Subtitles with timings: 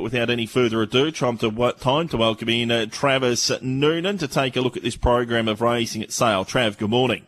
[0.00, 4.26] but without any further ado, time to, time to welcome in uh, Travis Noonan to
[4.26, 6.46] take a look at this program of racing at Sale.
[6.46, 7.26] Trav, good morning.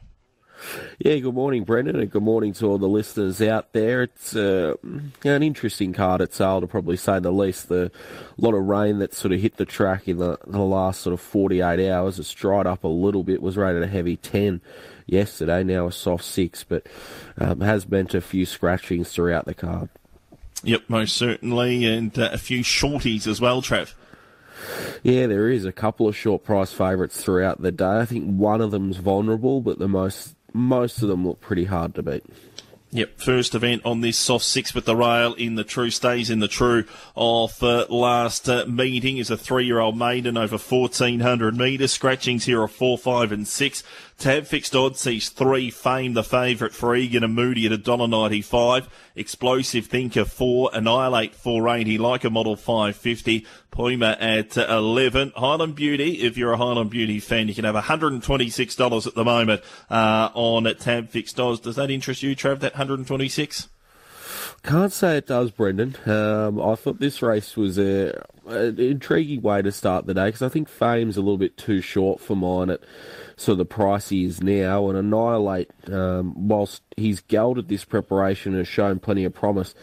[0.98, 4.04] Yeah, good morning, Brendan, and good morning to all the listeners out there.
[4.04, 4.77] It's uh,
[5.22, 7.69] an interesting card at Sale, to probably say the least.
[7.69, 7.93] The
[8.38, 11.21] lot of rain that sort of hit the track in the, the last sort of
[11.21, 12.19] 48 hours.
[12.19, 14.63] It's dried up a little bit, was rated a heavy 10
[15.04, 16.87] yesterday, now a soft 6, but
[17.37, 19.91] um, has meant a few scratchings throughout the card.
[20.65, 23.95] Yep, most certainly, and uh, a few shorties as well, Trev.
[25.02, 27.98] Yeah, there is a couple of short price favourites throughout the day.
[27.98, 31.95] I think one of them's vulnerable, but the most most of them look pretty hard
[31.95, 32.25] to beat.
[32.95, 36.41] Yep, first event on this soft six with the rail in the true stays in
[36.41, 36.85] the true
[37.16, 41.91] of uh, last uh, meeting is a three-year-old maiden over 1400 metres.
[41.91, 43.83] Scratchings here are four, five, and six.
[44.23, 45.69] Tab fixed odds sees three.
[45.69, 48.87] Fame the favourite for Egan and Moody at $1.95.
[49.17, 50.71] Explosive Thinker 4.
[50.75, 51.99] Annihilate 480.
[51.99, 53.45] Like a Model 550.
[53.73, 55.33] Puma at 11.
[55.35, 59.61] Highland Beauty, if you're a Highland Beauty fan, you can have $126 at the moment
[59.91, 61.59] uh, on Tab fixed odds.
[61.59, 63.71] Does that interest you, Trav, that 126
[64.62, 65.96] can't say it does, Brendan.
[66.06, 70.42] Um, I thought this race was a, an intriguing way to start the day because
[70.42, 72.80] I think Fame's a little bit too short for mine at
[73.36, 74.88] sort of the price he is now.
[74.88, 79.74] And Annihilate, um, whilst he's gelded this preparation and has shown plenty of promise,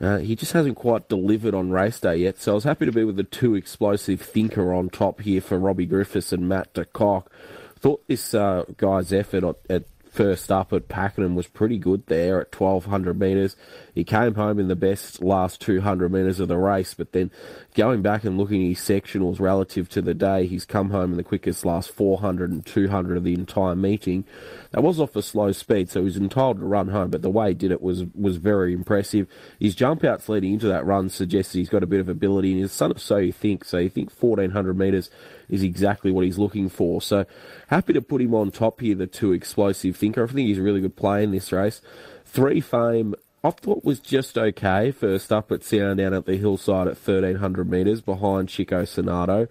[0.00, 2.38] uh, he just hasn't quite delivered on race day yet.
[2.38, 5.58] So I was happy to be with the two explosive thinker on top here for
[5.58, 7.32] Robbie Griffiths and Matt De Kock.
[7.78, 9.84] Thought this uh, guy's effort at, at
[10.18, 13.54] first up at Pakenham was pretty good there at 1200 metres.
[13.94, 17.30] He came home in the best last 200 metres of the race, but then
[17.74, 21.18] going back and looking at his sectionals relative to the day, he's come home in
[21.18, 24.24] the quickest last 400 and 200 of the entire meeting.
[24.72, 27.30] That was off a slow speed, so he was entitled to run home, but the
[27.30, 29.26] way he did it was, was very impressive.
[29.58, 32.60] His jump outs leading into that run suggests he's got a bit of ability, and
[32.60, 35.10] he's son of So You Think, so you think 1400 metres
[35.48, 37.00] is exactly what he's looking for.
[37.00, 37.24] So
[37.68, 40.24] happy to put him on top here, the two explosive thinker.
[40.24, 41.80] I think he's a really good play in this race.
[42.26, 44.90] Three fame, I thought was just okay.
[44.90, 49.48] First up at Sandown at the hillside at 1300 metres behind Chico Sonato.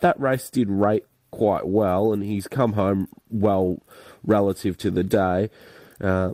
[0.00, 3.80] That race did rate quite well, and he's come home well
[4.28, 5.50] relative to the day.
[6.00, 6.30] Uh,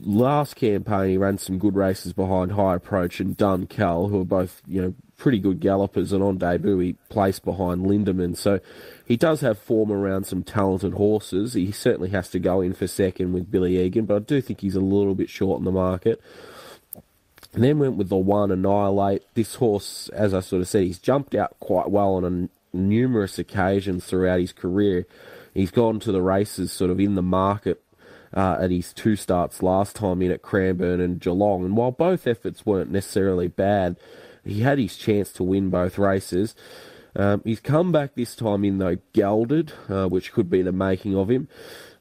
[0.00, 4.62] last campaign, he ran some good races behind High Approach and Dunkel, who are both,
[4.68, 8.36] you know, pretty good gallopers, and on debut he placed behind Lindemann.
[8.36, 8.60] So
[9.06, 11.54] he does have form around some talented horses.
[11.54, 14.60] He certainly has to go in for second with Billy Egan, but I do think
[14.60, 16.20] he's a little bit short in the market.
[17.52, 19.22] And then went with the one Annihilate.
[19.34, 23.38] This horse, as I sort of said, he's jumped out quite well on a, numerous
[23.38, 25.06] occasions throughout his career.
[25.54, 27.82] He's gone to the races sort of in the market
[28.34, 31.64] uh, at his two starts last time in at Cranbourne and Geelong.
[31.64, 33.96] And while both efforts weren't necessarily bad,
[34.44, 36.54] he had his chance to win both races.
[37.16, 41.16] Um, he's come back this time in though gelded, uh, which could be the making
[41.16, 41.48] of him,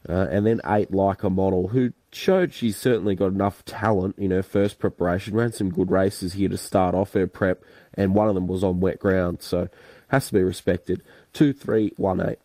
[0.10, 4.32] uh, and then eight like a model who showed she's certainly got enough talent in
[4.32, 5.36] her first preparation.
[5.36, 7.64] Ran some good races here to start off her prep,
[7.94, 9.70] and one of them was on wet ground, so
[10.08, 11.04] has to be respected.
[11.32, 12.40] Two, three, one, eight.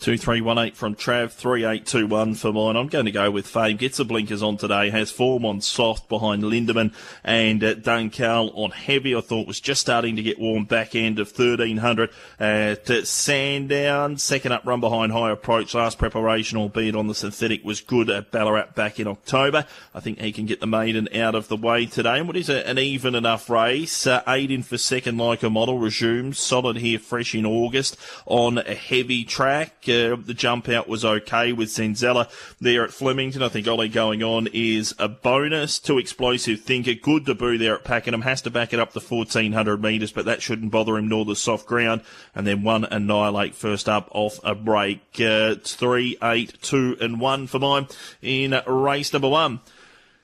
[0.00, 2.74] 2318 from Trav, 3821 for mine.
[2.74, 3.76] I'm going to go with Fame.
[3.76, 8.70] Gets the blinkers on today, has form on soft behind Lindemann and uh, Dunkel on
[8.70, 9.14] heavy.
[9.14, 12.08] I thought was just starting to get warm back end of 1300
[12.38, 14.16] at uh, Sandown.
[14.16, 15.74] Second up run behind High Approach.
[15.74, 19.66] Last preparation, albeit on the synthetic, was good at Ballarat back in October.
[19.94, 22.18] I think he can get the maiden out of the way today.
[22.18, 24.06] And what is a, an even enough race?
[24.06, 26.38] Uh, eight in for second like a model resumes.
[26.38, 29.89] Solid here fresh in August on a heavy track.
[29.90, 32.30] Uh, the jump out was okay with Senzella
[32.60, 33.42] there at Flemington.
[33.42, 35.78] I think Ollie going on is a bonus.
[35.78, 36.94] Too explosive thinker.
[36.94, 38.22] Good debut there at Pakenham.
[38.22, 41.36] Has to back it up the 1400 metres, but that shouldn't bother him nor the
[41.36, 42.02] soft ground.
[42.34, 45.00] And then one annihilate first up off a break.
[45.20, 47.88] Uh, three, eight, two, and one for mine
[48.22, 49.60] in race number one.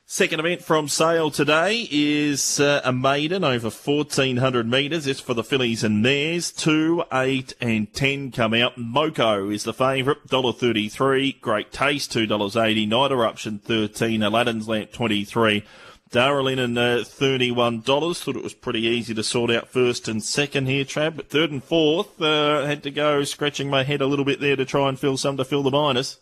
[0.08, 5.04] Second event from sale today is uh, a maiden over 1400 metres.
[5.04, 6.53] It's for the fillies and mares.
[6.53, 8.76] 2, 8 and 10 come out.
[8.76, 10.24] Moko is the favourite.
[10.28, 11.41] $1.33.
[11.41, 12.12] Great taste.
[12.12, 12.86] $2.80.
[12.86, 14.22] Night Eruption 13.
[14.22, 15.64] Aladdin's Lamp 23.
[16.12, 18.16] Darrell and uh, $31.
[18.16, 21.16] Thought it was pretty easy to sort out first and second here, Trav.
[21.16, 24.54] But third and fourth, uh, had to go scratching my head a little bit there
[24.54, 26.20] to try and fill some to fill the minus.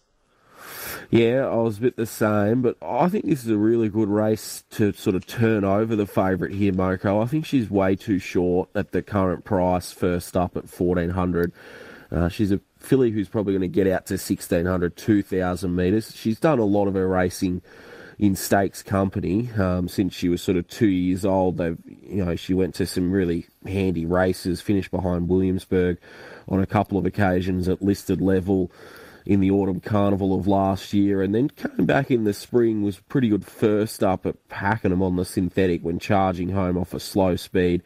[1.11, 4.09] Yeah, I was a bit the same, but I think this is a really good
[4.09, 7.23] race to sort of turn over the favourite here, Moko.
[7.23, 11.53] I think she's way too short at the current price, first up at 1400
[12.11, 16.15] uh, She's a filly who's probably going to get out to 1600, 2000 metres.
[16.15, 17.63] She's done a lot of her racing
[18.19, 21.57] in stakes company um, since she was sort of two years old.
[21.57, 25.99] They, you know, she went to some really handy races, finished behind Williamsburg
[26.49, 28.71] on a couple of occasions at listed level
[29.27, 32.99] in the autumn carnival of last year, and then came back in the spring was
[33.01, 37.37] pretty good first up at Pakenham on the synthetic when charging home off a slow
[37.37, 37.83] speed.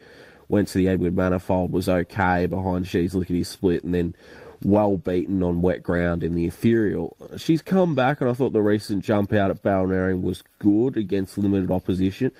[0.49, 4.15] Went to the Edward Manifold, was okay behind She's Lickety Split, and then
[4.63, 7.15] well beaten on wet ground in the ethereal.
[7.37, 11.37] She's come back, and I thought the recent jump out at Balnarring was good against
[11.37, 12.31] limited opposition.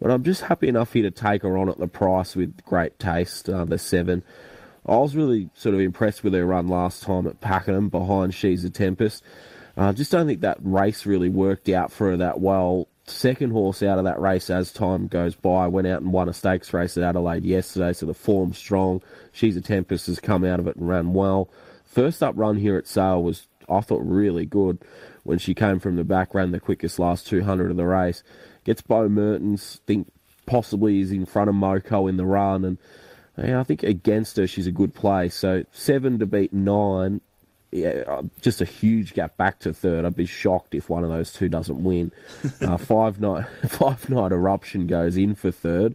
[0.00, 2.98] But I'm just happy enough here to take her on at the price with great
[2.98, 4.22] taste, uh, the seven.
[4.88, 8.64] I was really sort of impressed with her run last time at Pakenham behind She's
[8.64, 9.22] a Tempest.
[9.76, 12.88] I uh, just don't think that race really worked out for her that well.
[13.06, 16.34] Second horse out of that race as time goes by went out and won a
[16.34, 19.02] stakes race at Adelaide yesterday, so the form's strong.
[19.30, 21.50] She's a Tempest has come out of it and ran well.
[21.84, 24.78] First up run here at Sale was, I thought, really good
[25.22, 28.22] when she came from the back, ran the quickest last 200 of the race.
[28.64, 30.10] Gets Beau Mertens, think
[30.46, 32.78] possibly is in front of Moko in the run, and
[33.44, 35.28] yeah, I think against her she's a good play.
[35.28, 37.20] So seven to beat nine,
[37.70, 40.04] yeah, uh, just a huge gap back to third.
[40.04, 42.12] I'd be shocked if one of those two doesn't win.
[42.60, 45.94] Uh, five night five night eruption goes in for third.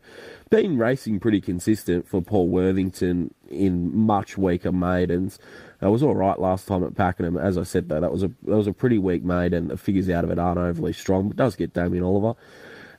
[0.50, 5.40] Been racing pretty consistent for Paul Worthington in much weaker maidens.
[5.82, 7.38] It was all right last time at Pakenham.
[7.38, 9.68] As I said though, that was a that was a pretty weak maiden.
[9.68, 12.40] The figures out of it aren't overly strong, but does get Damien Oliver.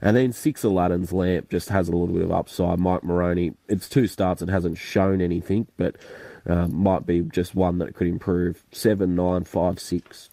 [0.04, 2.78] And then six Aladdin's Lamp just has a little bit of upside.
[2.78, 5.96] Mike Moroney, it's two starts, it hasn't shown anything, but
[6.46, 8.62] uh, might be just one that could improve.
[8.70, 10.28] Seven, nine, five, six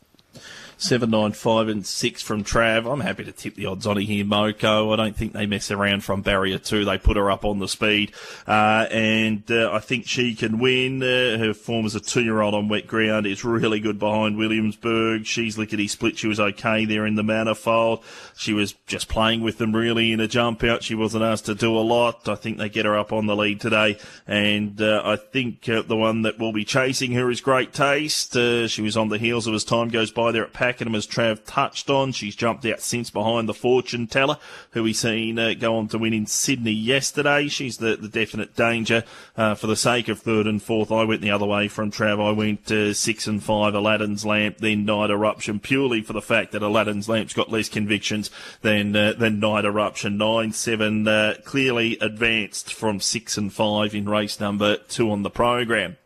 [0.82, 2.92] seven, nine, five, and six from Trav.
[2.92, 4.92] I'm happy to tip the odds on it here, Moko.
[4.92, 6.86] I don't think they mess around from barrier two.
[6.86, 8.14] They put her up on the speed,
[8.48, 11.04] uh, and uh, I think she can win.
[11.04, 15.26] Uh, her form as a two-year-old on wet ground is really good behind Williamsburg.
[15.26, 16.18] She's lickety split.
[16.18, 18.04] She was okay there in the manifold.
[18.36, 20.84] She was just playing with them really in a jump out.
[20.84, 22.28] She wasn't asked to do a lot.
[22.28, 25.84] I think they get her up on the lead today, and uh, I think uh,
[25.84, 28.36] the one that will be chasing her is Great Taste.
[28.36, 30.96] Uh, she was on the heels of as time goes by there at Pack Pakenham,
[30.96, 32.14] as Trav touched on.
[32.14, 34.38] She's jumped out since behind the fortune teller,
[34.72, 37.50] who we seen uh, go on to win in Sydney yesterday.
[37.50, 39.04] She's the, the definite danger
[39.36, 40.90] uh, for the sake of third and fourth.
[40.90, 42.26] I went the other way from Trav.
[42.26, 46.54] I went uh, six and five, Aladdin's Lamp, then Night Eruption, purely for the fact
[46.54, 48.32] that Aladdin's Lamp's got less convictions
[48.62, 50.18] than uh, than Night Eruption.
[50.18, 55.30] Nine seven uh, clearly advanced from six and five in race number two on the
[55.30, 55.98] program.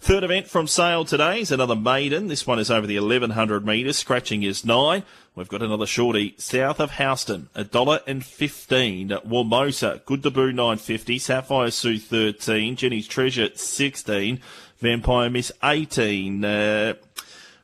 [0.00, 2.28] Third event from sale today is another maiden.
[2.28, 3.98] This one is over the 1100 metres.
[3.98, 5.02] Scratching is nine.
[5.34, 9.08] We've got another shorty south of Houston, a dollar and fifteen.
[9.08, 11.18] Warmosa, good debut nine fifty.
[11.18, 12.76] Sapphire Sue thirteen.
[12.76, 14.40] Jenny's Treasure sixteen.
[14.80, 16.44] Vampire Miss eighteen.
[16.44, 16.92] Uh,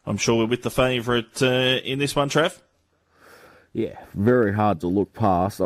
[0.07, 2.63] I'm sure we're with the favourite uh, in this one, Trev.
[3.75, 5.61] Yeah, very hard to look past.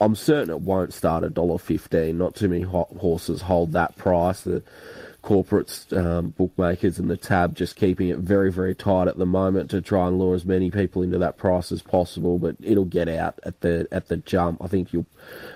[0.00, 2.18] I'm certain it won't start at dollar fifteen.
[2.18, 4.42] Not too many hot horses hold that price.
[4.42, 4.62] The
[5.22, 9.70] corporates, um, bookmakers, and the tab just keeping it very, very tight at the moment
[9.70, 12.38] to try and lure as many people into that price as possible.
[12.38, 14.62] But it'll get out at the at the jump.
[14.62, 15.06] I think you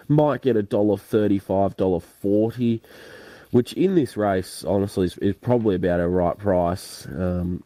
[0.08, 2.80] might get a dollar thirty-five, dollar forty,
[3.50, 7.06] which in this race, honestly, is, is probably about a right price.
[7.06, 7.62] Um,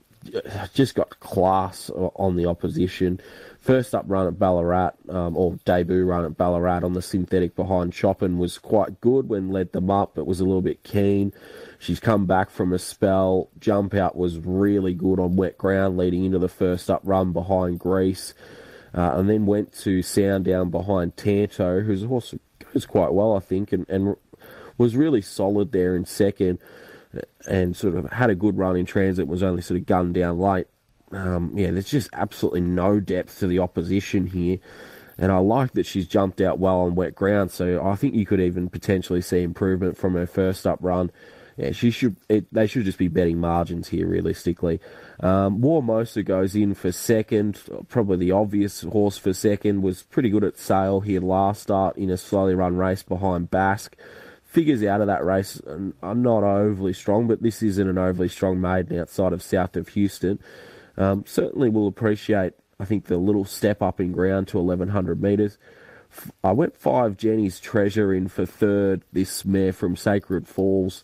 [0.75, 3.21] just got class on the opposition.
[3.61, 7.95] First up run at Ballarat, um, or debut run at Ballarat on the synthetic behind
[7.95, 11.35] Chopin was quite good when led them up, but was a little bit keen.
[11.79, 13.51] She's come back from a spell.
[13.59, 17.79] Jump out was really good on wet ground leading into the first up run behind
[17.79, 18.33] Greece.
[18.95, 22.35] Uh, and then went to Sandown behind Tanto, who's a horse
[22.73, 24.17] goes quite well, I think, and, and
[24.79, 26.59] was really solid there in second
[27.47, 30.39] and sort of had a good run in transit, was only sort of gunned down
[30.39, 30.67] late.
[31.13, 34.59] Um, yeah, there's just absolutely no depth to the opposition here.
[35.19, 38.25] And I like that she's jumped out well on wet ground, so I think you
[38.25, 41.11] could even potentially see improvement from her first up run
[41.61, 42.17] yeah, she should.
[42.29, 44.81] It, they should just be betting margins here, realistically.
[45.21, 47.61] Um, goes in for second.
[47.89, 52.09] Probably the obvious horse for second was pretty good at sale here last start in
[52.09, 53.95] a slowly run race behind Basque.
[54.45, 55.61] Figures out of that race
[56.03, 59.89] are not overly strong, but this isn't an overly strong maiden outside of south of
[59.89, 60.39] Houston.
[61.01, 65.57] Um, certainly will appreciate, I think, the little step up in ground to 1100 metres.
[66.45, 69.03] I went five Jenny's Treasure in for third.
[69.11, 71.03] This mare from Sacred Falls.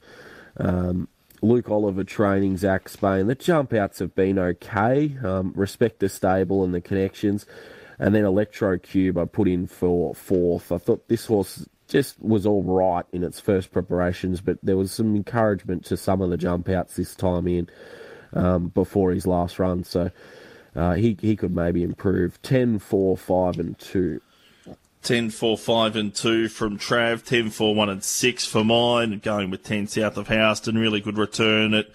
[0.59, 1.09] Um,
[1.41, 3.26] Luke Oliver training, Zac Spain.
[3.26, 5.17] The jump outs have been okay.
[5.25, 7.47] Um, respect the stable and the connections.
[7.99, 10.73] And then Electro Cube I put in for fourth.
[10.73, 14.93] I thought this horse just was all right in its first preparations, but there was
[14.93, 17.71] some encouragement to some of the jump outs this time in
[18.33, 19.85] um, before his last run.
[19.85, 20.11] So
[20.75, 24.21] uh, he he could maybe improve 10, 4, 5, and two.
[25.02, 29.50] 10 4 5 and 2 from Trav, 10 4 1 and 6 for mine, going
[29.50, 30.78] with 10 south of house, Houston.
[30.78, 31.87] Really good return at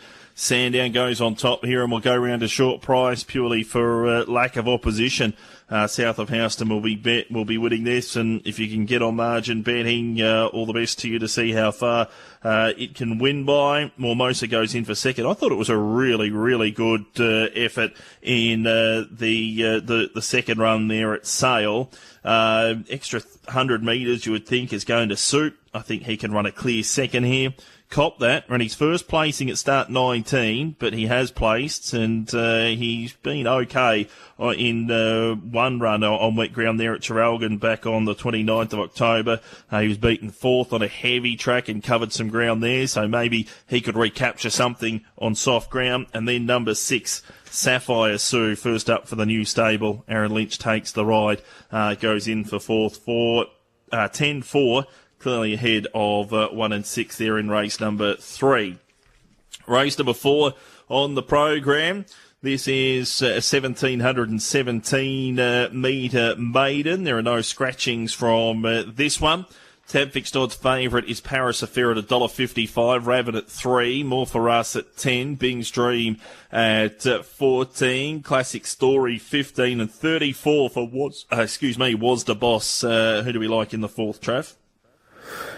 [0.41, 4.25] Sandown goes on top here, and we'll go round to short price purely for uh,
[4.25, 5.35] lack of opposition.
[5.69, 8.87] Uh, south of Houston will be bet will be winning this, and if you can
[8.87, 12.07] get on margin betting, uh, all the best to you to see how far
[12.43, 13.91] uh, it can win by.
[13.99, 15.27] Mormosa goes in for second.
[15.27, 17.91] I thought it was a really really good uh, effort
[18.23, 21.91] in uh, the the the second run there at Sale.
[22.25, 25.55] extra hundred metres you would think is going to suit.
[25.71, 27.53] I think he can run a clear second here
[27.91, 28.45] cop that.
[28.49, 33.45] and his first placing at start 19, but he has placed and uh, he's been
[33.45, 34.07] okay
[34.39, 38.73] uh, in uh, one run on wet ground there at Traralgon back on the 29th
[38.73, 39.41] of October.
[39.69, 43.07] Uh, he was beaten fourth on a heavy track and covered some ground there, so
[43.07, 46.07] maybe he could recapture something on soft ground.
[46.13, 47.21] And then number six.
[47.45, 50.05] Sapphire Sue, first up for the new stable.
[50.07, 53.47] Aaron Lynch takes the ride, uh, goes in for fourth for
[53.91, 54.85] uh, 10 4
[55.21, 58.77] clearly ahead of uh, one and six there in race number three.
[59.67, 60.53] Race number four
[60.89, 62.05] on the program.
[62.41, 67.03] This is a 1717 uh, metre maiden.
[67.03, 69.45] There are no scratchings from uh, this one.
[69.87, 74.75] Tab fixed odds favourite is Paris Affair at $1.55, Raven at 3, More for Us
[74.75, 76.17] at 10, Bing's Dream
[76.51, 82.35] at uh, 14, Classic Story 15 and 34 for what, uh, excuse me, Was the
[82.35, 82.85] Boss.
[82.85, 84.55] Uh, who do we like in the fourth, Trav?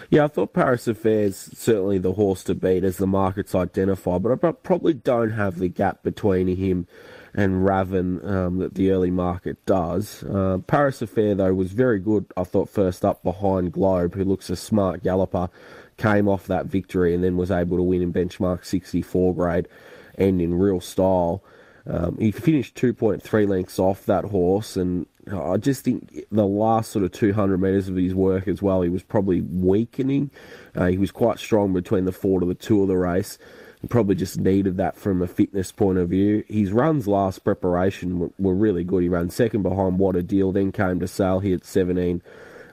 [0.10, 4.32] Yeah, I thought Paris Affairs certainly the horse to beat as the markets identify, but
[4.32, 6.88] I probably don't have the gap between him
[7.34, 10.24] and Raven um, that the early market does.
[10.24, 14.50] Uh, Paris Affair, though, was very good, I thought, first up behind Globe, who looks
[14.50, 15.50] a smart galloper,
[15.98, 19.68] came off that victory and then was able to win in benchmark 64 grade
[20.16, 21.44] and in real style.
[21.86, 27.06] Um, he finished 2.3 lengths off that horse, and I just think the last sort
[27.06, 30.32] of 200 metres of his work as well, he was probably weakening.
[30.76, 33.38] Uh, he was quite strong between the four to the two of the race.
[33.82, 36.44] He probably just needed that from a fitness point of view.
[36.48, 39.04] His runs last preparation were, were really good.
[39.04, 42.22] He ran second behind What a Deal, then came to Sale here at 17,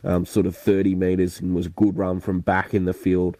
[0.02, 3.36] um, sort of 30 metres, and was a good run from back in the field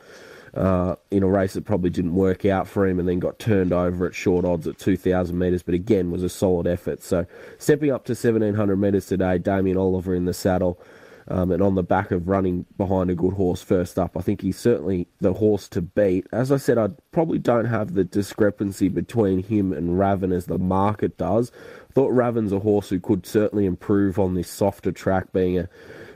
[0.55, 3.73] uh, in a race that probably didn't work out for him and then got turned
[3.73, 7.03] over at short odds at 2,000 metres, but again was a solid effort.
[7.03, 7.27] So
[7.59, 10.81] stepping up to 1,700 metres today, Damien Oliver in the saddle.
[11.29, 14.41] Um, and on the back of running behind a good horse first up, I think
[14.41, 16.27] he's certainly the horse to beat.
[16.33, 20.59] As I said, I probably don't have the discrepancy between him and Raven as the
[20.59, 21.53] market does.
[21.93, 25.69] Thought Raven's a horse who could certainly improve on this softer track, being a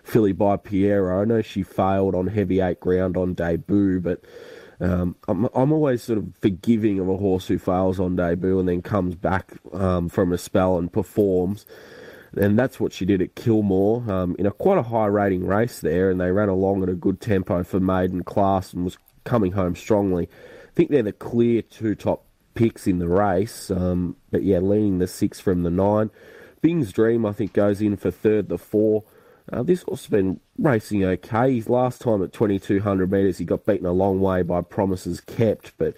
[0.05, 1.23] filly by Pierro.
[1.23, 4.23] I know she failed on heavy eight ground on debut, but
[4.81, 8.69] um, I'm, I'm always sort of forgiving of a horse who fails on debut and
[8.69, 11.67] then comes back um, from a spell and performs.
[12.37, 15.81] And that's what she did at Kilmore um, in a quite a high rating race
[15.81, 19.53] there, and they ran along at a good tempo for maiden class and was coming
[19.53, 20.29] home strongly.
[20.65, 24.99] I think they're the clear two top picks in the race, um, but yeah, leaning
[24.99, 26.11] the six from the nine.
[26.61, 29.05] Bing's Dream, I think, goes in for third, the four.
[29.53, 31.55] Uh, this has been racing okay.
[31.55, 35.73] His last time at 2200 metres, he got beaten a long way by Promises Kept,
[35.77, 35.95] but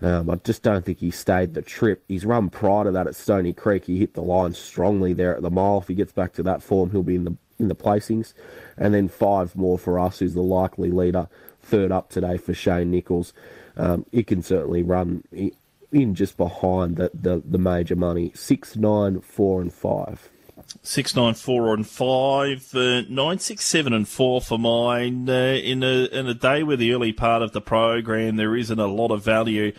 [0.00, 2.04] um, I just don't think he stayed the trip.
[2.08, 3.84] He's run prior to that at Stony Creek.
[3.84, 5.78] He hit the line strongly there at the mile.
[5.78, 8.34] If he gets back to that form, he'll be in the in the placings.
[8.76, 11.28] And then five more for us, who's the likely leader.
[11.62, 13.32] Third up today for Shane Nichols.
[13.76, 15.24] Um, he can certainly run
[15.90, 18.32] in just behind the, the, the major money.
[18.34, 20.28] Six, nine, four, and five.
[20.82, 25.28] Six nine four and five, uh, nine six seven and four for mine.
[25.28, 28.78] Uh, in a in a day where the early part of the program there isn't
[28.78, 29.72] a lot of value.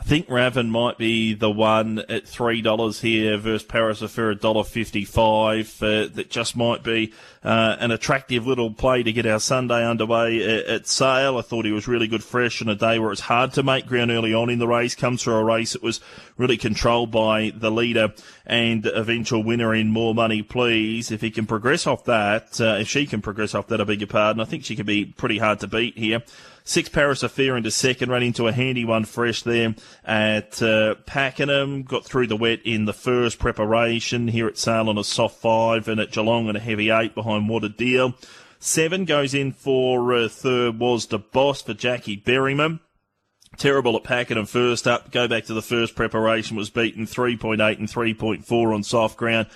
[0.00, 4.34] I think Raven might be the one at three dollars here versus Paris Affair a
[4.34, 5.76] dollar fifty five.
[5.80, 7.12] Uh, that just might be
[7.44, 11.36] uh, an attractive little play to get our Sunday underway at, at, Sale.
[11.36, 13.86] I thought he was really good fresh on a day where it's hard to make
[13.86, 14.94] ground early on in the race.
[14.94, 16.00] Comes through a race that was
[16.38, 18.14] really controlled by the leader
[18.46, 21.12] and eventual winner in More Money Please.
[21.12, 24.00] If he can progress off that, uh, if she can progress off that, I beg
[24.00, 24.40] your pardon.
[24.40, 26.22] I think she could be pretty hard to beat here.
[26.64, 29.74] Six Paris Affair into second, ran into a handy one fresh there
[30.04, 31.82] at uh, Pakenham.
[31.82, 35.88] Got through the wet in the first preparation here at Sale on a soft five
[35.88, 38.14] and at Geelong on a heavy eight behind What a Deal.
[38.58, 42.80] Seven goes in for uh, third was the boss for Jackie Berryman.
[43.56, 45.10] Terrible at Pakenham first up.
[45.10, 49.48] Go back to the first preparation was beaten 3.8 and 3.4 on soft ground.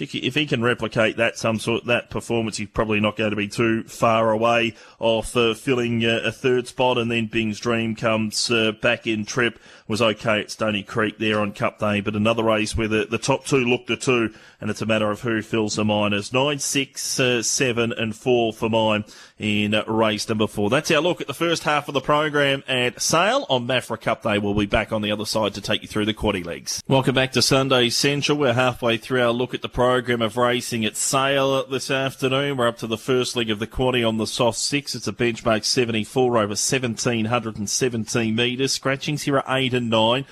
[0.00, 3.48] If he can replicate that some sort that performance, he's probably not going to be
[3.48, 6.98] too far away off uh, filling uh, a third spot.
[6.98, 11.38] And then Bing's Dream comes uh, back in trip was okay at Stony Creek there
[11.40, 14.70] on Cup Day, but another race where the, the top two look the two, and
[14.70, 16.32] it's a matter of who fills the minors.
[16.32, 19.04] Nine, six, uh, seven, and four for mine
[19.38, 20.70] in race number four.
[20.70, 24.22] That's our look at the first half of the program at Sale on Maffra Cup
[24.22, 24.38] Day.
[24.38, 26.82] We'll be back on the other side to take you through the quaddy legs.
[26.88, 28.38] Welcome back to Sunday Central.
[28.38, 32.56] We're halfway through our look at the program of racing at Sale this afternoon.
[32.56, 34.94] We're up to the first leg of the quaddy on the soft six.
[34.94, 38.72] It's a benchmark 74 over 1717 metres.
[38.72, 40.24] Scratchings here are eight and nine.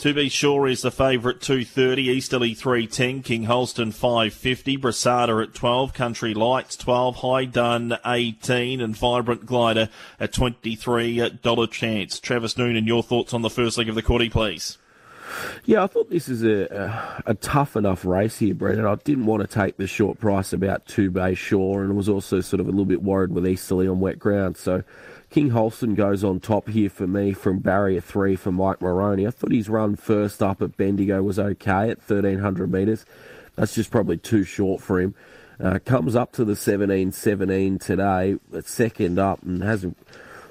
[0.00, 5.94] To be sure is the favourite 230, Easterly 310, King Holston 550, Brasada at 12,
[5.94, 9.88] Country Lights 12, High Done 18, and Vibrant Glider
[10.20, 12.20] at $23 chance.
[12.20, 14.76] Travis Noonan, your thoughts on the first leg of the quarter, please.
[15.64, 18.86] Yeah, I thought this is a, a, a, tough enough race here, Brendan.
[18.86, 22.40] I didn't want to take the short price about Two Bay Shore and was also
[22.40, 24.56] sort of a little bit worried with Easterly on wet ground.
[24.56, 24.82] So
[25.30, 29.26] King Holston goes on top here for me from barrier three for Mike Moroney.
[29.26, 33.04] I thought his run first up at Bendigo was okay at 1300 metres.
[33.56, 35.14] That's just probably too short for him.
[35.60, 39.92] Uh, comes up to the 17-17 today, second up, and has a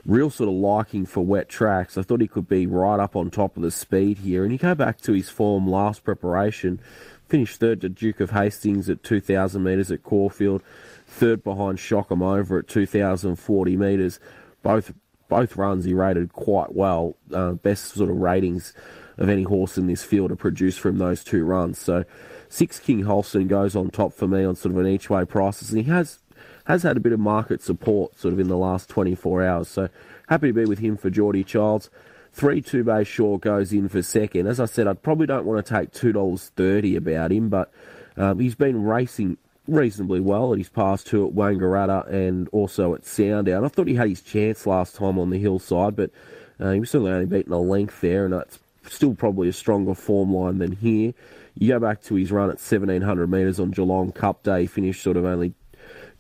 [0.08, 1.98] real sort of liking for wet tracks.
[1.98, 4.44] I thought he could be right up on top of the speed here.
[4.44, 6.80] And you go back to his form last preparation,
[7.28, 10.64] finished third to Duke of Hastings at 2,000 metres at Caulfield,
[11.06, 14.20] third behind Shock 'em Over at 2,040 metres
[14.68, 14.94] both
[15.30, 17.16] both runs he rated quite well.
[17.34, 18.74] Uh, best sort of ratings
[19.18, 21.80] of any horse in this field are produced from those two runs.
[21.80, 22.06] So
[22.50, 25.72] six King Holston goes on top for me on sort of an each way prices,
[25.72, 26.20] and he has
[26.68, 29.68] has had a bit of market support sort of in the last 24 hours.
[29.70, 29.90] So
[30.28, 31.90] happy to be with him for Geordie Childs.
[32.34, 34.46] Three two bay Shore goes in for second.
[34.46, 37.72] As I said, I probably don't want to take two dollars thirty about him, but
[38.16, 43.06] um, he's been racing reasonably well at his past two at Wangaratta and also at
[43.06, 43.66] Sandown.
[43.66, 46.12] I thought he had his chance last time on the hillside, but
[46.60, 49.96] uh, he was certainly only beaten a length there, and that's still probably a stronger
[49.96, 51.14] form line than here.
[51.56, 55.02] You go back to his run at 1700 metres on Geelong Cup Day, he finished
[55.02, 55.54] sort of only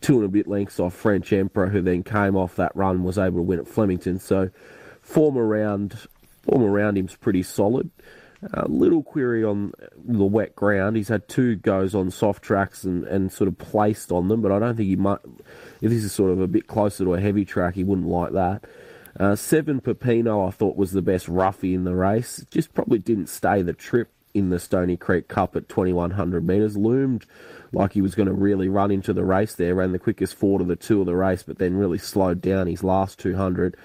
[0.01, 3.17] two and a bit lengths off French Emperor, who then came off that run, was
[3.17, 4.19] able to win at Flemington.
[4.19, 4.49] So
[5.01, 6.07] form around
[6.43, 7.89] form around him's pretty solid.
[8.53, 10.95] A little query on the wet ground.
[10.95, 14.51] He's had two goes on soft tracks and, and sort of placed on them, but
[14.51, 15.19] I don't think he might.
[15.81, 18.33] If this is sort of a bit closer to a heavy track, he wouldn't like
[18.33, 18.63] that.
[19.19, 22.45] Uh, seven Pepino, I thought was the best roughie in the race.
[22.51, 26.77] Just probably didn't stay the trip in the Stony Creek Cup at 2100 metres.
[26.77, 27.25] Loomed
[27.71, 29.75] like he was going to really run into the race there.
[29.75, 32.67] Ran the quickest four to the two of the race, but then really slowed down
[32.67, 33.75] his last 200.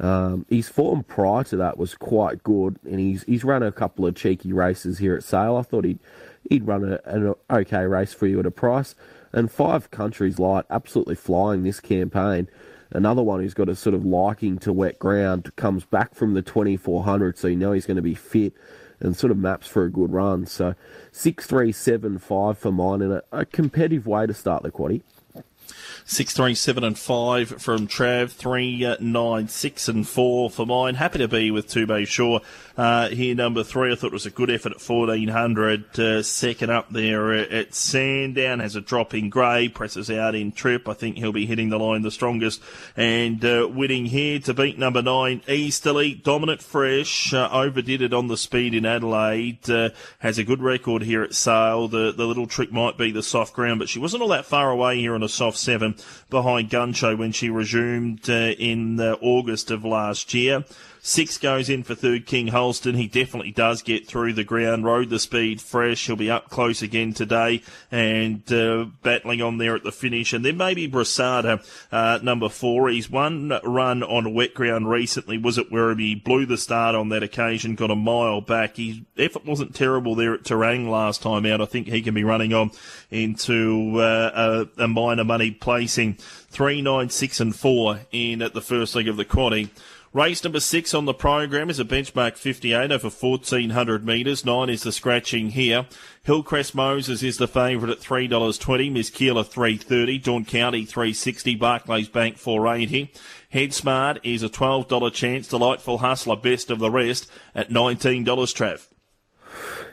[0.00, 4.04] Um, his form prior to that was quite good, and he's he's run a couple
[4.04, 5.56] of cheeky races here at Sale.
[5.56, 6.00] I thought he'd
[6.48, 8.94] he'd run a, an okay race for you at a price.
[9.32, 12.48] And five Country Lights, absolutely flying this campaign.
[12.90, 16.42] Another one who's got a sort of liking to wet ground comes back from the
[16.42, 18.52] 2400, so you know he's going to be fit
[19.02, 20.46] and sort of maps for a good run.
[20.46, 20.74] So
[21.10, 25.02] six three seven five for mine, and a, a competitive way to start the quaddy.
[26.04, 28.30] Six, three, seven, and five from Trav.
[28.30, 30.94] Three, uh, nine, six, and four for mine.
[30.94, 32.40] Happy to be with Two Bay Shore
[32.76, 33.34] uh, here.
[33.34, 35.98] Number three, I thought it was a good effort at fourteen hundred.
[35.98, 40.88] Uh, second up there at Sandown has a drop in grey, presses out in trip.
[40.88, 42.62] I think he'll be hitting the line the strongest
[42.96, 46.14] and uh, winning here to beat number nine Easterly.
[46.14, 49.68] Dominant Fresh uh, overdid it on the speed in Adelaide.
[49.68, 51.88] Uh, has a good record here at Sale.
[51.88, 54.70] The the little trick might be the soft ground, but she wasn't all that far
[54.70, 55.81] away here on a soft seven
[56.30, 60.64] behind Guncho when she resumed uh, in uh, August of last year.
[61.04, 62.94] Six goes in for third King Holston.
[62.94, 66.06] He definitely does get through the ground, rode the speed fresh.
[66.06, 70.32] He'll be up close again today and uh, battling on there at the finish.
[70.32, 72.88] And then maybe Brasada, uh, number four.
[72.88, 76.22] He's one run on wet ground recently, was at Werribee.
[76.22, 78.76] Blew the start on that occasion, got a mile back.
[78.76, 81.60] His effort wasn't terrible there at Terang last time out.
[81.60, 82.70] I think he can be running on
[83.10, 86.14] into uh, a, a minor money placing.
[86.48, 89.70] Three, nine, six, and four in at the first leg of the quaddy.
[90.14, 94.44] Race number six on the program is a benchmark 58 over 1400 metres.
[94.44, 95.86] Nine is the scratching here.
[96.22, 98.92] Hillcrest Moses is the favourite at $3.20.
[98.92, 100.18] Miss Keeler 330.
[100.18, 101.54] Dawn County 360.
[101.54, 103.10] Barclays Bank 480.
[103.48, 105.48] Head Smart is a $12 chance.
[105.48, 108.91] Delightful Hustler best of the rest at $19 Trav.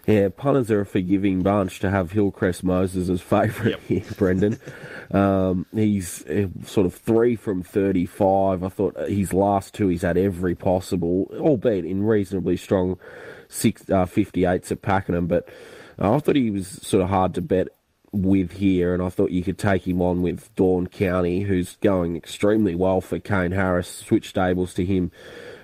[0.10, 3.82] Yeah, punters are a forgiving bunch to have Hillcrest Moses as favourite yep.
[3.82, 4.60] here, Brendan.
[5.12, 8.64] Um, he's uh, sort of three from 35.
[8.64, 12.98] I thought his last two, he's had every possible, albeit in reasonably strong
[13.50, 15.28] six, uh, 58s at Pakenham.
[15.28, 15.48] But
[16.02, 17.68] uh, I thought he was sort of hard to bet
[18.12, 22.16] with here, and I thought you could take him on with Dawn County, who's going
[22.16, 23.88] extremely well for Kane Harris.
[23.88, 25.12] Switch stables to him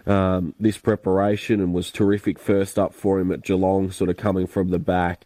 [0.05, 4.47] um, this preparation and was terrific first up for him at Geelong, sort of coming
[4.47, 5.25] from the back.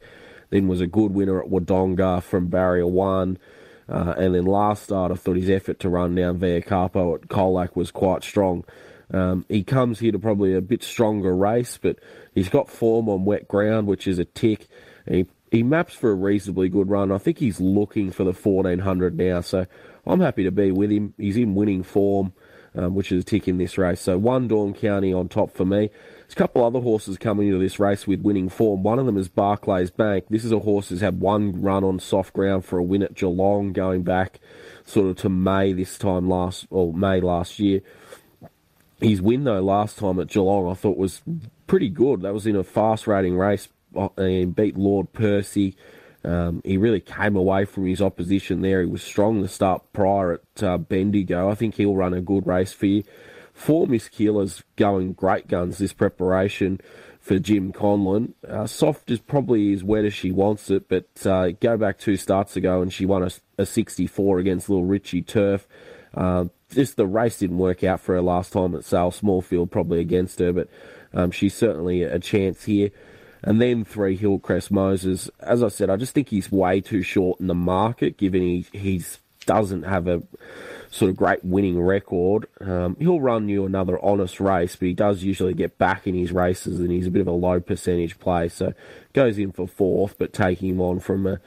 [0.49, 3.37] Then was a good winner at Wodonga from barrier one.
[3.87, 7.21] Uh, and then last start, I thought his effort to run down Via Capo at
[7.21, 8.63] Colac was quite strong.
[9.11, 11.97] Um, he comes here to probably a bit stronger race, but
[12.35, 14.67] he's got form on wet ground, which is a tick.
[15.07, 17.11] He, he maps for a reasonably good run.
[17.11, 19.65] I think he's looking for the 1400 now, so
[20.05, 21.15] I'm happy to be with him.
[21.17, 22.33] He's in winning form,
[22.75, 24.01] um, which is a tick in this race.
[24.01, 25.89] So one Dawn County on top for me.
[26.29, 28.84] There's a couple other horses coming into this race with winning form.
[28.84, 30.25] One of them is Barclays Bank.
[30.29, 33.15] This is a horse who's had one run on soft ground for a win at
[33.15, 34.39] Geelong, going back
[34.86, 37.82] sort of to May this time last or May last year.
[39.01, 41.21] His win though last time at Geelong, I thought was
[41.65, 42.21] pretty good.
[42.21, 45.75] That was in a fast rating race uh, and beat Lord Percy.
[46.23, 48.82] Um, he really came away from his opposition there.
[48.82, 51.49] He was strong to start prior at uh, Bendigo.
[51.49, 53.03] I think he'll run a good race for you.
[53.53, 56.79] Four Miss Keeler's going great guns this preparation
[57.19, 58.34] for Jim Conlon.
[58.47, 62.15] Uh, soft is probably as wet as she wants it, but uh, go back two
[62.15, 65.67] starts ago and she won a, a 64 against Little Richie Turf.
[66.13, 69.99] Uh, just the race didn't work out for her last time at Sale Smallfield, probably
[69.99, 70.69] against her, but
[71.13, 72.91] um, she's certainly a chance here.
[73.41, 75.30] And then three Hillcrest Moses.
[75.39, 78.65] As I said, I just think he's way too short in the market, given he
[78.73, 80.21] he's doesn't have a
[80.91, 82.47] sort of great winning record.
[82.62, 86.32] Um, he'll run you another honest race, but he does usually get back in his
[86.32, 88.49] races, and he's a bit of a low percentage play.
[88.49, 88.73] So
[89.13, 91.39] goes in for fourth, but taking him on from a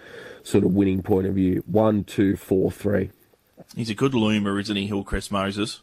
[0.42, 1.62] sort of winning point of view.
[1.66, 3.11] One, two, four, three.
[3.76, 5.83] He's a good loomer, isn't he, Hillcrest Moses?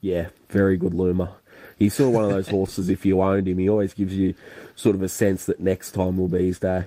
[0.00, 1.34] Yeah, very good loomer.
[1.80, 4.34] He's sort of one of those horses, if you owned him, he always gives you
[4.76, 6.84] sort of a sense that next time will be his day.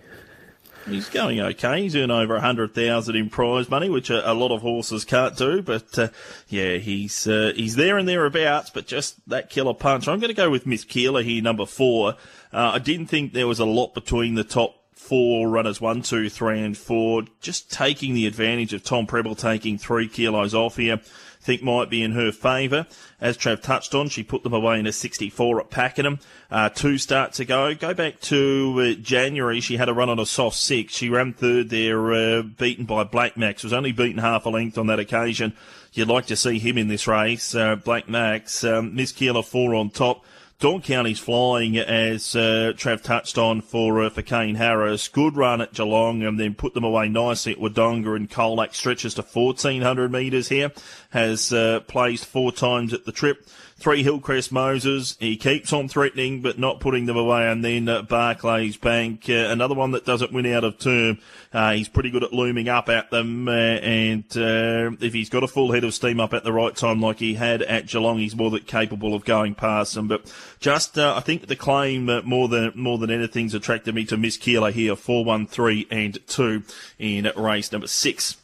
[0.88, 1.82] He's going okay.
[1.82, 5.04] He's earned over a hundred thousand in prize money, which a, a, lot of horses
[5.04, 5.64] can't do.
[5.64, 6.10] But uh,
[6.48, 8.70] yeah, he's uh, he's there and thereabouts.
[8.70, 10.08] But just that killer punch.
[10.08, 12.16] I'm going to go with Miss Keeler here, number four.
[12.52, 16.30] Uh, I didn't think there was a lot between the top four runners, one, two,
[16.30, 17.24] three, and four.
[17.40, 21.02] Just taking the advantage of Tom Prebble taking three kilos off here
[21.44, 22.88] think might be in her favour.
[23.20, 26.20] As Trav touched on, she put them away in a 64 at Pakenham.
[26.50, 27.76] Uh, two starts ago.
[27.76, 29.60] Go back to uh, January.
[29.60, 30.96] She had a run on a soft six.
[30.96, 33.64] She ran third there, uh, beaten by Black Max.
[33.64, 35.54] Was only beaten half a length on that occasion.
[35.92, 37.54] You'd like to see him in this race.
[37.54, 40.26] Uh, Black Max, um, Miss Keeler four on top.
[40.60, 45.08] Dawn County's flying, as uh, Trav touched on for uh, for Kane Harris.
[45.08, 48.74] Good run at Geelong, and then put them away nicely at Wodonga and Colac.
[48.74, 50.72] Stretches to 1,400 metres here.
[51.10, 53.46] Has uh, placed four times at the trip.
[53.84, 55.18] Three Hillcrest Moses.
[55.20, 57.52] He keeps on threatening, but not putting them away.
[57.52, 61.18] And then uh, Barclays Bank, uh, another one that doesn't win out of term.
[61.52, 63.46] Uh, he's pretty good at looming up at them.
[63.50, 66.74] Uh, and uh, if he's got a full head of steam up at the right
[66.74, 70.08] time, like he had at Geelong, he's more than capable of going past them.
[70.08, 74.16] But just, uh, I think the claim more than more than anything's attracted me to
[74.16, 76.64] Miss Keeler here, four, one, three, and two
[77.00, 78.38] in race number six.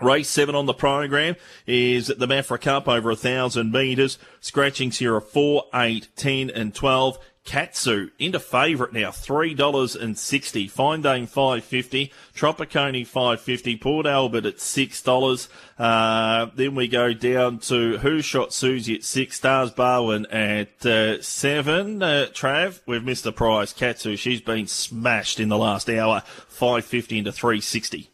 [0.00, 4.18] Race seven on the program is the Maffra Cup over a thousand metres.
[4.40, 7.18] Scratchings here are four, eight, ten, and twelve.
[7.44, 10.68] Katsu into favourite now, three dollars and sixty.
[10.68, 12.12] Fine Dame five fifty.
[12.34, 13.74] Tropicone five fifty.
[13.74, 15.48] Port Albert at six dollars.
[15.78, 19.36] Uh, then we go down to Who Shot Susie at six.
[19.36, 22.02] Stars Barwin at uh, seven.
[22.02, 23.72] Uh, Trav, we've missed the prize.
[23.72, 26.22] Katsu, she's been smashed in the last hour.
[26.48, 28.10] Five fifty into three sixty.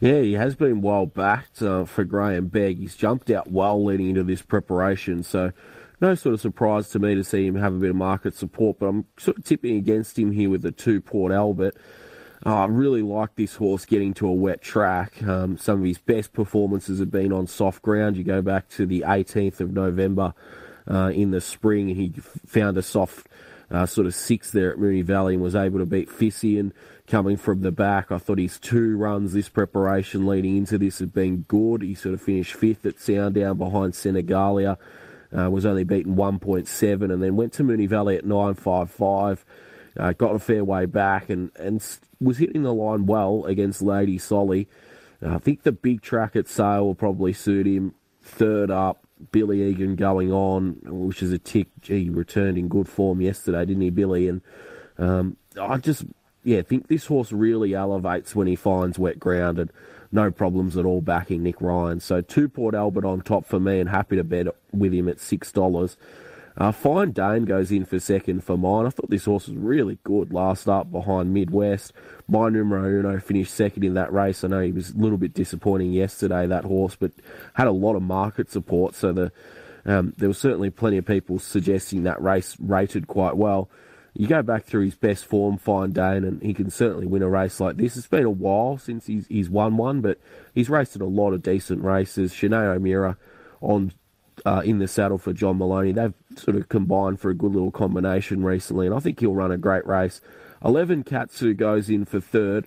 [0.00, 2.78] Yeah, he has been well backed uh, for Grahame Begg.
[2.78, 5.52] He's jumped out well leading into this preparation, so
[6.00, 8.78] no sort of surprise to me to see him have a bit of market support.
[8.78, 11.76] But I'm sort of tipping against him here with the two Port Albert.
[12.44, 15.22] Uh, I really like this horse getting to a wet track.
[15.22, 18.16] Um, some of his best performances have been on soft ground.
[18.16, 20.34] You go back to the 18th of November
[20.90, 22.12] uh, in the spring, and he
[22.46, 23.28] found a soft
[23.70, 26.72] uh, sort of six there at Moonee Valley and was able to beat Fissy and
[27.06, 28.10] coming from the back.
[28.10, 31.82] I thought his two runs this preparation leading into this have been good.
[31.82, 34.78] He sort of finished fifth at Sandown behind Senegalia,
[35.36, 39.38] uh, was only beaten 1.7, and then went to Moonee Valley at 9.55.
[39.96, 41.84] Uh, got a fair way back and, and
[42.20, 44.68] was hitting the line well against Lady Solly.
[45.22, 47.94] Uh, I think the big track at Sale will probably suit him.
[48.22, 51.68] Third up, Billy Egan going on, which is a tick.
[51.80, 54.28] Gee, he returned in good form yesterday, didn't he, Billy?
[54.28, 54.40] And
[54.98, 56.04] um, I just
[56.44, 59.72] yeah, think this horse really elevates when he finds wet ground and
[60.12, 61.98] no problems at all backing Nick Ryan.
[62.00, 65.18] So two Port Albert on top for me and happy to bet with him at
[65.18, 65.96] six dollars.
[66.56, 68.86] Uh, Fine Dane goes in for second for mine.
[68.86, 71.92] I thought this horse was really good last up behind Midwest.
[72.28, 74.44] My numero uno finished second in that race.
[74.44, 77.10] I know he was a little bit disappointing yesterday, that horse, but
[77.54, 78.94] had a lot of market support.
[78.94, 79.32] So the
[79.84, 83.68] um, there was certainly plenty of people suggesting that race rated quite well.
[84.14, 87.28] You go back through his best form, Fine Dane, and he can certainly win a
[87.28, 87.96] race like this.
[87.96, 90.20] It's been a while since he's, he's won one, but
[90.54, 92.32] he's raced in a lot of decent races.
[92.32, 93.16] Shanae O'Meara
[93.60, 93.92] on
[94.44, 95.92] uh, in the saddle for John Maloney.
[95.92, 99.52] They've sort of combined for a good little combination recently, and I think he'll run
[99.52, 100.20] a great race.
[100.64, 102.66] 11 Katsu goes in for third.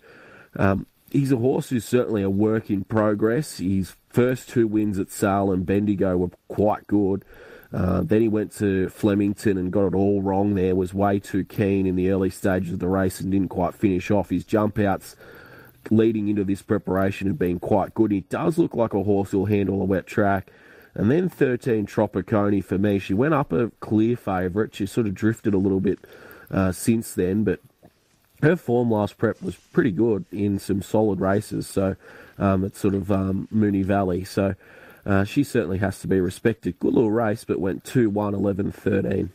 [0.56, 3.58] Um, he's a horse who's certainly a work in progress.
[3.58, 7.24] His first two wins at Sale and Bendigo were quite good.
[7.74, 11.44] Uh, then he went to Flemington and got it all wrong there, was way too
[11.44, 14.30] keen in the early stages of the race and didn't quite finish off.
[14.30, 15.16] His jump outs
[15.92, 18.12] leading into this preparation have been quite good.
[18.12, 20.52] He does look like a horse who'll handle a wet track.
[20.94, 23.00] And then 13 Tropiconi for me.
[23.00, 24.74] She went up a clear favourite.
[24.74, 26.00] She sort of drifted a little bit
[26.50, 27.60] uh, since then, but
[28.42, 31.68] her form last prep was pretty good in some solid races.
[31.68, 31.96] So
[32.40, 34.24] um, sort of um, Moonee Valley.
[34.24, 34.56] So
[35.08, 36.78] uh, she certainly has to be respected.
[36.80, 39.32] Good little race, but went 2 1 11 13.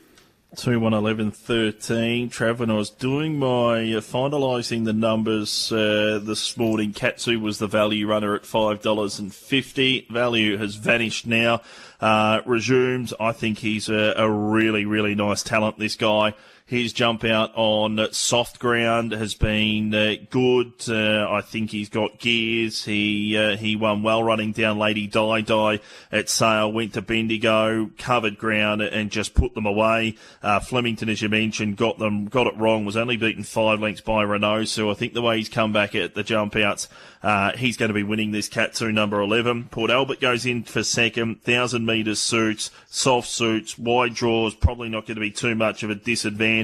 [0.54, 2.28] 2 1 11 13.
[2.28, 7.66] Trav, I was doing my uh, finalising the numbers uh, this morning, Katsu was the
[7.66, 10.11] value runner at $5.50.
[10.11, 11.62] Value has vanished now.
[12.00, 13.14] Uh, resumes.
[13.18, 16.35] I think he's a, a really, really nice talent, this guy.
[16.72, 20.72] His jump out on soft ground has been uh, good.
[20.88, 22.87] Uh, I think he's got gears.
[22.87, 25.80] He uh, he won well running down Lady Di Di
[26.11, 30.16] at Sale, went to Bendigo, covered ground and just put them away.
[30.42, 32.87] Uh, Flemington, as you mentioned, got them got it wrong.
[32.87, 34.64] Was only beaten five lengths by Renault.
[34.64, 36.88] So I think the way he's come back at the jump outs,
[37.22, 39.64] uh, he's going to be winning this Katsu number 11.
[39.64, 41.42] Port Albert goes in for second.
[41.42, 44.54] Thousand metres suits, soft suits, wide draws.
[44.54, 46.62] Probably not going to be too much of a disadvantage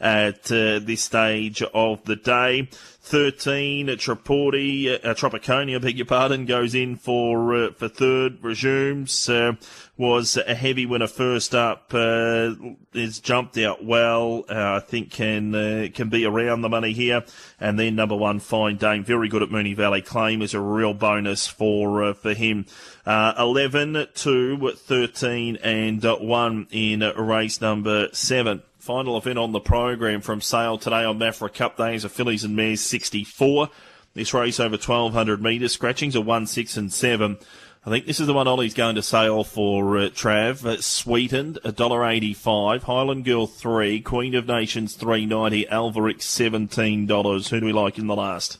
[0.00, 2.68] at uh, this stage of the day.
[3.02, 9.28] 13, Traporti, uh, Tropiconi, beg your pardon, goes in for uh, for third, resumes.
[9.28, 9.54] Uh,
[9.96, 11.92] was a heavy winner first up.
[11.92, 12.54] Uh,
[12.94, 14.44] has jumped out well.
[14.48, 17.24] Uh, I think can uh, can be around the money here.
[17.58, 20.02] And then number one, Fine Dame, very good at Moonee Valley.
[20.02, 22.66] Claim is a real bonus for uh, for him.
[23.04, 30.20] Uh, 11, 2, 13, and 1 in race number 7 final event on the program
[30.20, 33.68] from sale today on Maffra Cup Days of Fillies and Mares 64.
[34.14, 37.38] This race over 1200 metres, scratchings are 1, 6 and 7.
[37.86, 40.64] I think this is the one Ollie's going to sale for uh, Trav.
[40.64, 42.82] Uh, sweetened, $1.85.
[42.82, 44.00] Highland Girl 3.
[44.00, 47.48] Queen of Nations 390 Alvarix $17.
[47.48, 48.58] Who do we like in the last?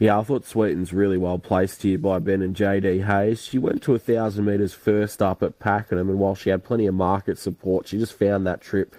[0.00, 3.44] Yeah, I thought Sweeten's really well placed here by Ben and JD Hayes.
[3.44, 6.86] She went to a 1,000 metres first up at Pakenham, and while she had plenty
[6.86, 8.96] of market support, she just found that trip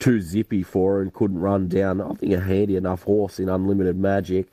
[0.00, 2.00] too zippy for her and couldn't run down.
[2.00, 4.48] I think a handy enough horse in Unlimited Magic.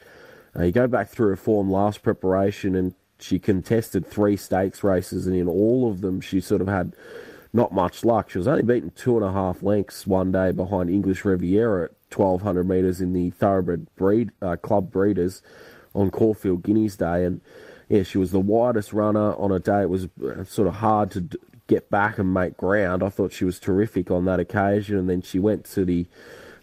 [0.55, 5.25] Uh, you go back through her form last preparation, and she contested three stakes races,
[5.25, 6.93] and in all of them, she sort of had
[7.53, 8.29] not much luck.
[8.29, 11.91] She was only beaten two and a half lengths one day behind English Riviera at
[12.15, 15.41] 1200 metres in the Thoroughbred breed, uh, Club Breeders
[15.95, 17.41] on Caulfield Guineas Day, and
[17.89, 19.81] yeah, she was the widest runner on a day.
[19.81, 21.29] It was uh, sort of hard to
[21.67, 23.03] get back and make ground.
[23.03, 26.07] I thought she was terrific on that occasion, and then she went to the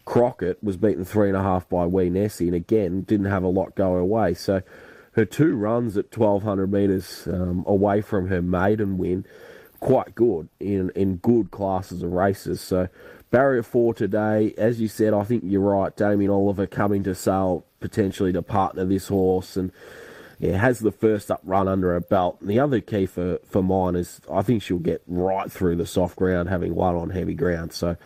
[0.04, 3.48] Crockett, was beaten three and a half by Wee Nessie, and again didn't have a
[3.48, 4.34] lot go her way.
[4.34, 4.62] So
[5.12, 9.24] her two runs at 1200 metres um, away from her maiden win,
[9.80, 12.60] quite good in in good classes of races.
[12.60, 12.88] So
[13.30, 15.94] barrier four today, as you said, I think you're right.
[15.96, 19.70] Damien Oliver coming to sale potentially to partner this horse and
[20.44, 22.38] yeah, has the first up run under her belt.
[22.40, 25.86] And the other key for, for mine is I think she'll get right through the
[25.86, 27.72] soft ground, having won on heavy ground.
[27.72, 27.96] So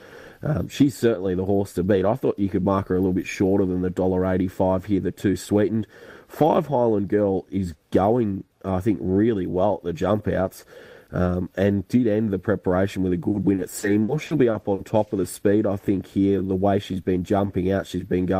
[0.42, 2.04] um, she's certainly the horse to beat.
[2.04, 5.00] I thought you could mark her a little bit shorter than the dollar eighty-five here,
[5.00, 5.86] the two sweetened.
[6.28, 10.64] Five Highland Girl is going, I think, really well at the jump outs.
[11.10, 14.18] Um, and did end the preparation with a good win at Seymour.
[14.18, 16.42] She'll be up on top of the speed, I think, here.
[16.42, 18.30] The way she's been jumping out, she's been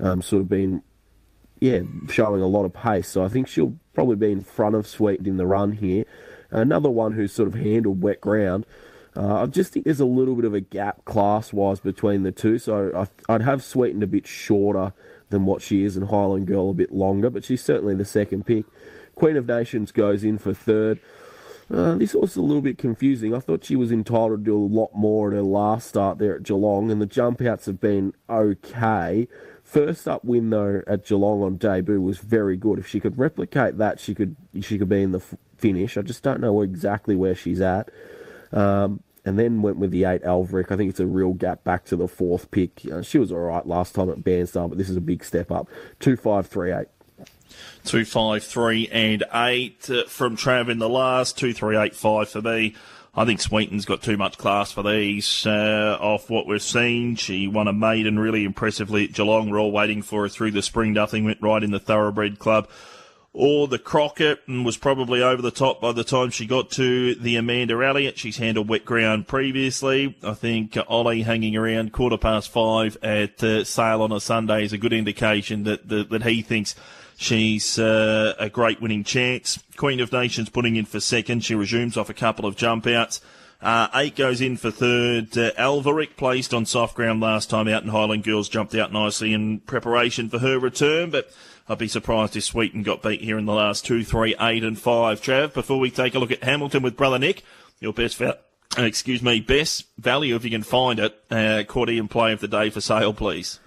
[0.00, 0.82] um, sort of been
[1.60, 3.08] yeah, showing a lot of pace.
[3.08, 6.04] So I think she'll probably be in front of Sweet in the run here.
[6.50, 8.64] Another one who's sort of handled wet ground.
[9.16, 12.32] Uh, I just think there's a little bit of a gap class wise between the
[12.32, 12.58] two.
[12.58, 14.92] So I, would have Sweetened a bit shorter
[15.30, 18.46] than what she is, and Highland Girl a bit longer, but she's certainly the second
[18.46, 18.64] pick.
[19.14, 21.00] Queen of Nations goes in for third.
[21.70, 23.34] Uh, this was a little bit confusing.
[23.34, 26.36] I thought she was entitled to do a lot more at her last start there
[26.36, 29.28] at Geelong, and the jump outs have been okay.
[29.68, 32.78] First up win though at Geelong on debut was very good.
[32.78, 35.20] If she could replicate that, she could she could be in the
[35.58, 35.98] finish.
[35.98, 37.90] I just don't know exactly where she's at.
[38.50, 40.72] Um, and then went with the eight Elverick.
[40.72, 42.80] I think it's a real gap back to the fourth pick.
[42.90, 45.52] Uh, she was all right last time at Bairnsdale, but this is a big step
[45.52, 45.68] up.
[46.00, 46.88] Two five three eight.
[47.84, 51.36] Two five three and eight uh, from Trav in the last.
[51.36, 52.74] Two three eight five for me.
[53.18, 55.44] I think Sweeten's got too much class for these.
[55.44, 59.50] Uh, off what we've seen, she won a maiden really impressively at Geelong.
[59.50, 60.92] We're all waiting for her through the spring.
[60.92, 62.68] Nothing went right in the Thoroughbred Club
[63.32, 67.16] or the Crockett and was probably over the top by the time she got to
[67.16, 68.18] the Amanda Elliott.
[68.18, 70.16] She's handled wet ground previously.
[70.22, 74.72] I think Ollie hanging around quarter past five at uh, Sale on a Sunday is
[74.72, 76.76] a good indication that, that, that he thinks
[77.18, 79.58] she's uh, a great winning chance.
[79.76, 81.44] Queen of Nations putting in for second.
[81.44, 83.20] She resumes off a couple of jump outs.
[83.60, 85.36] Uh, eight goes in for third.
[85.36, 89.34] Uh, Alverick placed on soft ground last time out, and Highland Girls jumped out nicely
[89.34, 91.10] in preparation for her return.
[91.10, 91.30] But
[91.68, 94.78] I'd be surprised if Sweeten got beat here in the last two, three, eight, and
[94.78, 95.20] five.
[95.20, 97.42] Trav, before we take a look at Hamilton with brother Nick,
[97.80, 98.38] your best va-
[98.78, 101.20] uh, excuse me, best value if you can find it.
[101.28, 103.58] Uh, and play of the day for Sale, please.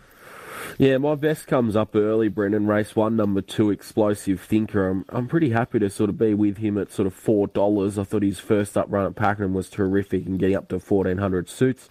[0.78, 2.67] Yeah, my best comes up early, Brendan.
[2.67, 4.89] Race one, number two, Explosive Thinker.
[4.89, 7.97] I'm, I'm pretty happy to sort of be with him at sort of four dollars.
[7.97, 11.17] I thought his first up run at Pakenham was terrific and getting up to fourteen
[11.17, 11.89] hundred suits.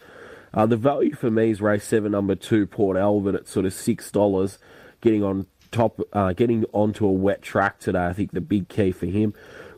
[0.52, 3.72] Uh, the value for me is race seven, number two, Port Albert at sort of
[3.72, 4.58] six dollars,
[5.00, 8.06] getting on top, uh, getting onto a wet track today.
[8.06, 9.32] I think the big key for him.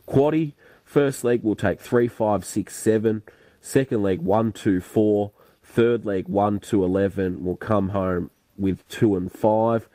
[0.07, 0.53] Quaddy,
[0.83, 3.21] first leg will take three, five, six, seven.
[3.61, 5.31] Second leg one, two, four.
[5.63, 9.87] Third leg one two, eleven will come home with two and five.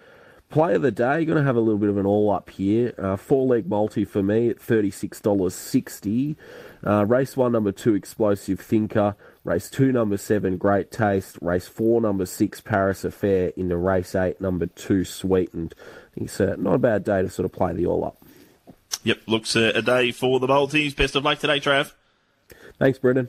[0.51, 2.49] Play of the day, you're going to have a little bit of an all up
[2.49, 2.95] here.
[2.97, 6.37] Uh, four leg multi for me at $36.60.
[6.87, 9.15] Uh, race one, number two, Explosive Thinker.
[9.45, 11.37] Race two, number seven, Great Taste.
[11.43, 13.53] Race four, number six, Paris Affair.
[13.59, 15.75] Into race eight, number two, Sweetened.
[16.17, 18.17] It's uh, not a bad day to sort of play the all up.
[19.05, 20.95] Yep, looks uh, a day for the multis.
[20.95, 21.93] Best of luck today, Trav.
[22.79, 23.29] Thanks, Brendan.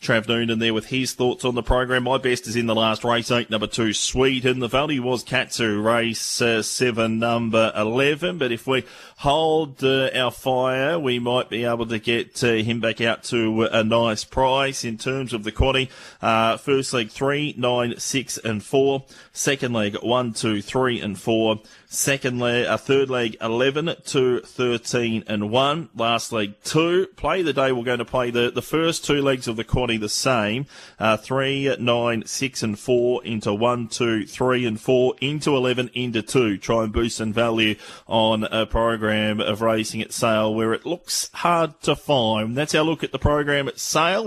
[0.00, 2.04] Trav Noonan there with his thoughts on the program.
[2.04, 4.60] My best is in the last race, eight, number two, Sweden.
[4.60, 8.38] The value was Katsu, race uh, seven, number 11.
[8.38, 8.84] But if we
[9.16, 13.64] hold uh, our fire, we might be able to get uh, him back out to
[13.64, 15.90] a nice price in terms of the quaddy.
[16.22, 19.04] Uh, first leg, three, nine, six, and four.
[19.32, 21.60] Second leg, one, two, three, and four.
[21.90, 25.88] Second leg, a uh, third leg, 11 to 13 and 1.
[25.96, 27.06] Last leg, 2.
[27.16, 29.98] Play the day, we're going to play the, the first two legs of the quaddy
[29.98, 30.66] the same.
[30.98, 36.20] Uh, 3, 9, 6 and 4 into 1, 2, 3 and 4 into 11 into
[36.20, 36.58] 2.
[36.58, 37.74] Try and boost some value
[38.06, 42.54] on a program of racing at Sale where it looks hard to find.
[42.54, 44.26] That's our look at the program at Sale.